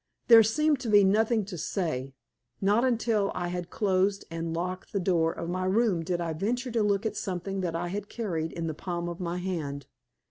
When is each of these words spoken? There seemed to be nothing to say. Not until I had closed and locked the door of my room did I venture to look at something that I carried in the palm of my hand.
There 0.29 0.41
seemed 0.41 0.79
to 0.79 0.89
be 0.89 1.03
nothing 1.03 1.45
to 1.45 1.59
say. 1.59 2.15
Not 2.59 2.83
until 2.83 3.31
I 3.35 3.49
had 3.49 3.69
closed 3.69 4.25
and 4.31 4.51
locked 4.51 4.93
the 4.93 4.99
door 4.99 5.31
of 5.31 5.47
my 5.47 5.65
room 5.65 6.01
did 6.01 6.19
I 6.19 6.33
venture 6.33 6.71
to 6.71 6.81
look 6.81 7.05
at 7.05 7.15
something 7.15 7.61
that 7.61 7.75
I 7.75 7.87
carried 7.99 8.51
in 8.51 8.65
the 8.65 8.73
palm 8.73 9.07
of 9.07 9.19
my 9.19 9.37
hand. 9.37 9.85